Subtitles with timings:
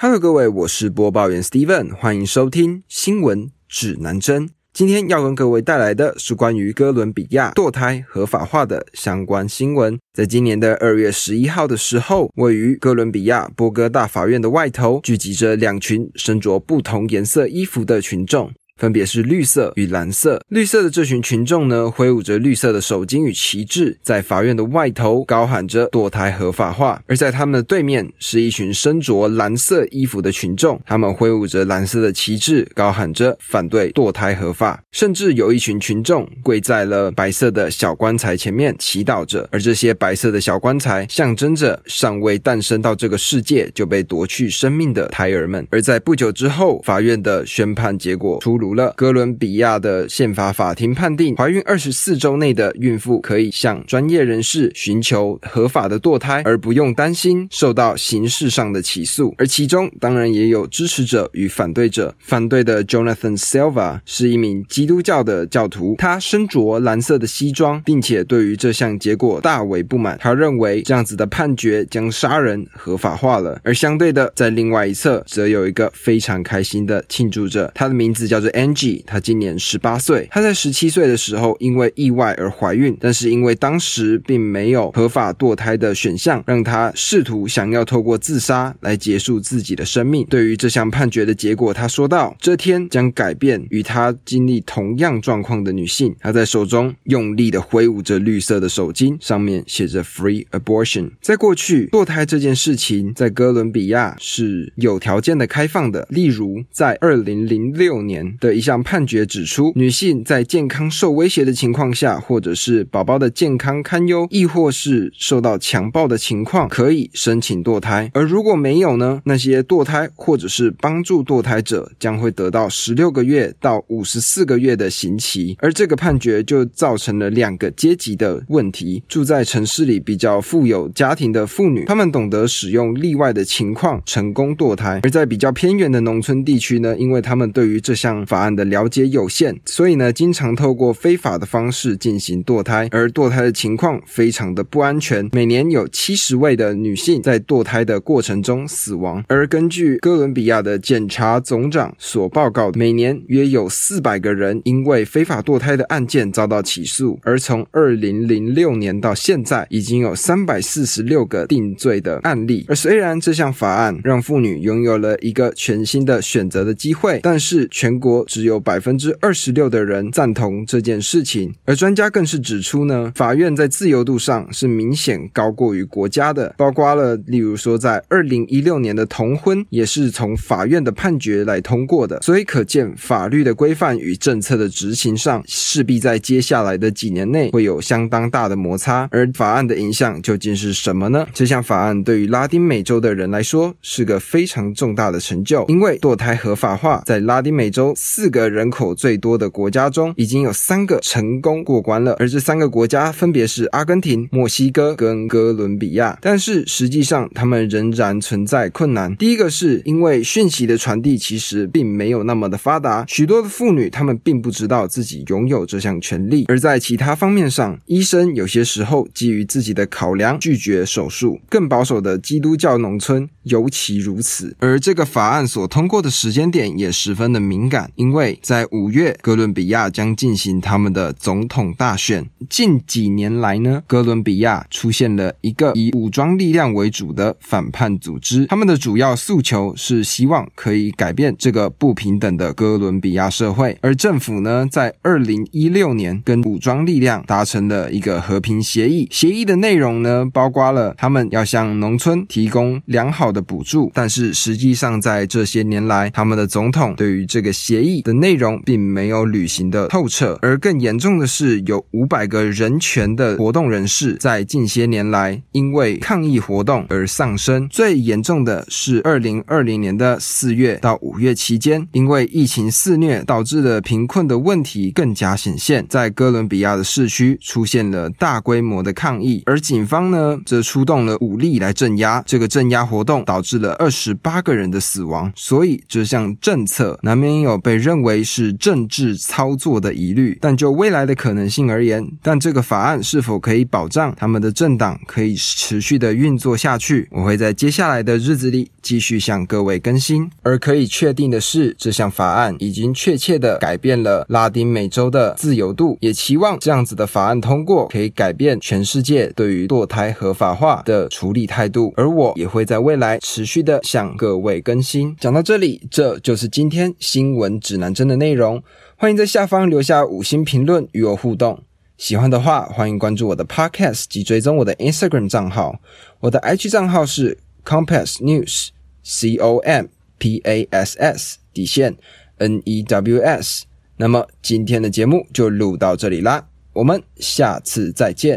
[0.00, 4.48] Hello，各位，我是播报员 Steven，欢迎收听新闻指南针。
[4.72, 9.98] 今天要跟各位带来的是关于哥伦比亚堕胎合法化的相关新闻。
[10.14, 18.52] 在今年的二月十一号的时候，位于哥伦比亚波哥大法院的外头，聚集着两群身着不同颜色衣服的群众。
[18.78, 20.40] 分别是绿色与蓝色。
[20.48, 34.80] 绿色的这群群众呢，挥舞着绿色的手巾与旗帜，在法院的外头高喊着堕胎合法化；而在他们的对面，是一群身着蓝色衣服的群众，他们挥舞着蓝色的旗帜，高喊着反对堕胎合法。
[34.92, 45.66] 甚至有一群群众跪在了白色的小棺材前面祈祷着，而这些白色的小棺材象征着尚未诞生到这个世界就被夺去生命的胎儿们。
[45.70, 48.67] 而在不久之后，法院的宣判结果出炉。
[48.74, 59.34] 了，哥伦比亚的宪法法庭判定，怀孕二十四周内的孕妇可以向专业人士寻求合法的堕胎，而不用担心受到刑事上的起诉。
[59.38, 62.14] 而其中当然也有支持者与反对者。
[62.18, 70.18] 反对的 Jonathan Silva 是一名基督教的教徒，他身着蓝色的西装，并且对于这项结果大为不满。
[70.20, 73.60] 他认为这样子的判决将杀人合法化了。
[73.62, 78.48] 而相对的，在另外一侧则有一个非常开心的庆祝者，他的名字叫做。
[78.58, 80.26] Angie，她今年十八岁。
[80.32, 90.26] 她在十七岁的时候因为意外而怀孕，但是因为当时并没有合法堕胎的选项，让她试图想要透过自杀来结束自己的生命。
[90.28, 101.12] 对于这项判决的结果，她说道：“这天将改变与她经历同样状况的女性。”她在手中用力的挥舞着绿色的手巾，上面写着 “Free Abortion”。
[101.22, 108.47] 在过去，堕胎这件事情在哥伦比亚是有条件的开放的，例如在二零零六年的。
[108.48, 118.10] 的一项判决指出，女性在健康受威胁的情况下，或者是宝宝的健康堪忧，亦或是受到强暴的情况，可以申请堕胎。
[118.14, 119.20] 而如果没有呢？
[119.24, 125.54] 那些堕胎或者是帮助堕胎者将会得到十六个月到五十四个月的刑期。
[125.60, 145.28] 而这个判决就造成了两个阶级的问题：住在城市里比较富有家庭的妇女，她们懂得使用例外的情况成功堕胎；而在比较偏远的农村地区呢，因为他们对于这项法案的了解有限，所以呢，经常透过非法的方式进行堕胎，而堕胎的情况非常的不安全。
[145.32, 157.18] 每年有七十位的女性在堕胎的过程中死亡，而根据哥伦比亚的检察总长所报告，每年约有四百个人因为非法堕胎的案件遭到起诉。
[157.22, 162.64] 而从二零零六年到现在，已经有三百四十六个定罪的案例。
[162.68, 191.26] 而虽然这项法案让妇女拥有了一个全新的选择的机会，但是全国只有百分之二十六的人赞同这件事情，而专家更是指出呢，法院在自由度上是明显高过于国家的，包括了例如说在二零一六年的同婚也是从法院的判决来通过的，所以可见法律的规范与政策的执行上势必在接下来的几年内会有相当大的摩擦，而法案的影响究竟是什么呢？
[191.32, 198.38] 这项法案对于拉丁美洲的人来说是个非常重大的成就，因为堕胎合法化在拉丁美洲四个。
[198.48, 206.18] 人口最多的国家中，已经有三个成功过关了，而这三个国家分别是阿根廷、墨西哥跟哥伦比亚。
[206.22, 209.14] 但是实际上，他们仍然存在困难。
[209.16, 216.46] 第一个是因为讯息的传递其实并没有那么的发达，许多的妇女她们并不知道自己拥有这项权利。
[216.48, 221.38] 而在其他方面上，医生有些时候基于自己的考量拒绝手术。
[221.50, 224.56] 更保守的基督教农村尤其如此。
[224.58, 228.38] 而这个法案所通过的时间点也十分的敏感，因为。
[228.40, 232.24] 在五月，哥伦比亚将进行他们的总统大选。
[232.48, 243.76] 近几年来呢，哥伦比亚出现了一个以武装力量为主的反叛组织，他们的主要诉求是希望可以改变这个不平等的哥伦比亚社会。
[243.82, 267.68] 而政府呢，在二零一六年跟武装力量达成了一个和平协议，协议的内容呢，包括了他们要向农村提供良好的补助，但是实际上在这些年来，他们的总统对于这个协议的内容并没有履行的透彻，而更严重的是，有五百个人权的活动人士在近些年来因为抗议活动而丧生。
[267.68, 282.22] 最严重的是，二零二零年的四月到五月期间，因为疫情肆虐导致的贫困的问题更加显现，在哥伦比亚的市区出现了大规模的抗议，而警方呢则出动了武力来镇压。
[282.26, 290.36] 这个镇压活动导致了二十八个人的死亡，所以这项政策难免有被认为是政治操作的疑虑。
[290.40, 300.30] 但就未来的可能性而言，但这个法案是否可以保障他们的政党可以持续的运作下去，我会在接下来的日子里继续向各位更新。
[300.42, 311.92] 而可以确定的是，这项法案已经确切的改变了拉丁美洲的自由度，也期望这样子的法案通过，可以改变全世界对于堕胎合法化的处理态度。
[311.96, 315.14] 而我也会在未来持续的向各位更新。
[315.20, 318.62] 讲到这里，这就是今天新闻指南针的内容。
[318.96, 321.62] 欢迎在下方留下五星评论与我互动。
[321.98, 325.78] 喜欢的话，欢迎关注我的 Podcast 及追踪我的 Instagram 账号。
[326.20, 327.36] 我的 IG 账号是
[327.66, 331.94] Compass News，C O M P A S S 底线
[332.38, 333.66] N E W S。
[333.98, 338.36] 那么今天的节目就录到这里啦，我们下次再见。